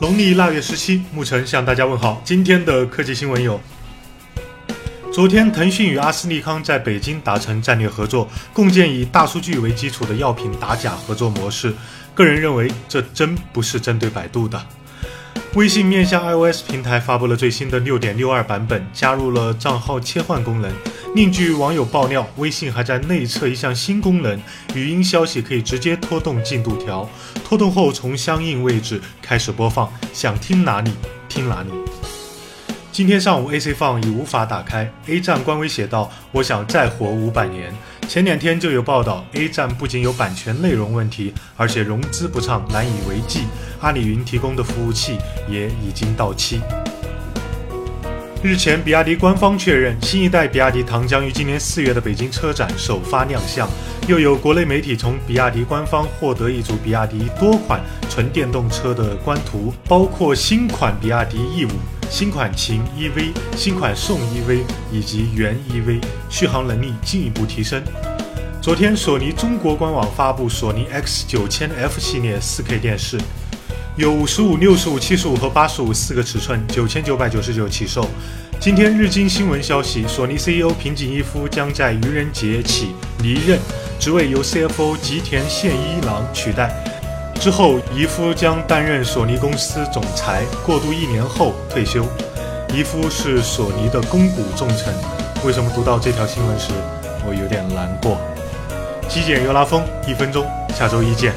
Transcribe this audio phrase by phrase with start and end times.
[0.00, 2.22] 农历腊月十七，沐晨向大家问好。
[2.24, 3.60] 今天的科技新闻有：
[5.12, 11.74] 昨天，腾讯与阿斯利康在北京达成战略合作，共建以大数据为基础的药品打假合作模式。
[12.14, 14.64] 个人认为，这真不是针对百度的。
[15.54, 20.72] 微信面向 iOS 平台发布了最新的六点六二版本，加入了账号切换功能。
[21.14, 24.40] 另据网友爆料，微信还在内测一项新功能，
[24.74, 27.08] 语音消息可以直接拖动进度条，
[27.44, 30.92] 拖动后从相应位置开始播放，想听哪里
[31.28, 31.70] 听哪里。
[32.98, 34.92] 今天上午，AC 放已无法打开。
[35.06, 37.72] A 站官微写道：“我想再活五百年。”
[38.08, 43.42] 前两天就有报道，A 站不仅有版权内容问题，而且融资不畅，难以为继。
[43.80, 45.16] 阿里云提供的服务器
[45.48, 46.60] 也已经到期。
[48.42, 53.70] 日前，比亚迪官方确认，新一代比亚迪唐将于今年四月的北京车展首发亮相。
[54.08, 61.68] 又有国内媒体从比亚迪官方获得一组比亚迪多款纯电动车的官图，包括新款比亚迪 E 五、
[62.10, 67.82] 新款秦 EV、新款宋 EV 以及元 EV，续航能力进一步提升。
[68.62, 73.18] 昨天，索尼中国官网发布索尼 X 九千 F 系列 4K 电视。
[73.96, 78.08] 有五十五、六十五、七十五和八十五四个尺寸，九千九百九十九起售。
[78.60, 82.92] 今天日经新闻消息，索尼 CEO 平井一夫将在愚人节起
[83.22, 83.58] 离任，
[83.98, 86.87] 职位由 CFO 吉田宪一郎取代。
[87.38, 92.04] 之后，姨夫将担任索尼公司总裁，过渡一年后退休。
[92.74, 94.92] 姨夫是索尼的肱骨重臣。
[95.44, 96.72] 为什么读到这条新闻时，
[97.24, 98.18] 我有点难过？
[99.08, 100.44] 极简又拉风，一分钟，
[100.76, 101.32] 下周一见。